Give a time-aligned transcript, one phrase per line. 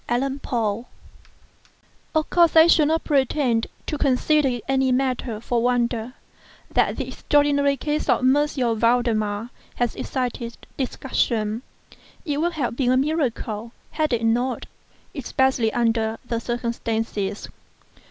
[0.09, 0.85] VALDEMAR
[2.15, 6.13] Of course I shall not pretend to consider it any matter for wonder,
[6.71, 8.35] that the extraordinary case of M.
[8.79, 11.61] Valdemar has excited discussion.
[12.25, 17.47] It would have been a miracle had it not—especially under the circumstances.